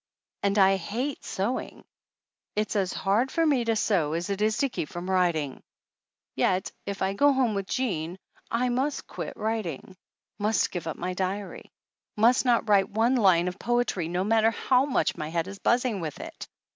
[0.41, 1.83] And I hate sewing.
[2.55, 5.61] It's as hard for roe to sew as it is to keep from writing.
[6.35, 8.17] Yet if I go home with Jean
[8.49, 10.43] I must quit writ 251 THE ANNALS OF ANN ing.
[10.43, 11.71] Must give up my diary.
[12.17, 15.99] Must not write one line of poetry, no matter how much my head is buzzing
[16.01, 16.47] with it